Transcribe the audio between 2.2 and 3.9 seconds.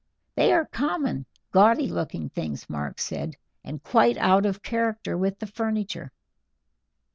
things," Mark said, "and